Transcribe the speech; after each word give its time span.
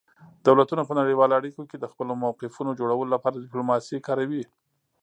دولتونه 0.47 0.81
په 0.85 0.93
نړیوالو 0.99 1.37
اړیکو 1.39 1.61
کې 1.69 1.77
د 1.79 1.85
خپلو 1.91 2.13
موقفونو 2.23 2.77
جوړولو 2.79 3.13
لپاره 3.15 3.41
ډیپلوماسي 3.45 3.97
کاروي 4.07 4.43